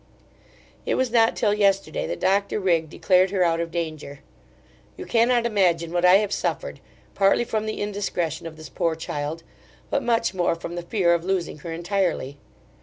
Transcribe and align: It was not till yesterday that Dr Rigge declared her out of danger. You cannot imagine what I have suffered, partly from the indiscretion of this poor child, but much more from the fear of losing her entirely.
It 0.83 0.95
was 0.95 1.11
not 1.11 1.35
till 1.35 1.53
yesterday 1.53 2.07
that 2.07 2.19
Dr 2.19 2.59
Rigge 2.59 2.89
declared 2.89 3.29
her 3.29 3.43
out 3.43 3.59
of 3.59 3.69
danger. 3.69 4.21
You 4.97 5.05
cannot 5.05 5.45
imagine 5.45 5.93
what 5.93 6.05
I 6.05 6.15
have 6.15 6.31
suffered, 6.31 6.79
partly 7.13 7.43
from 7.43 7.67
the 7.67 7.79
indiscretion 7.79 8.47
of 8.47 8.57
this 8.57 8.67
poor 8.69 8.95
child, 8.95 9.43
but 9.91 10.01
much 10.01 10.33
more 10.33 10.55
from 10.55 10.73
the 10.73 10.81
fear 10.81 11.13
of 11.13 11.23
losing 11.23 11.59
her 11.59 11.71
entirely. 11.71 12.39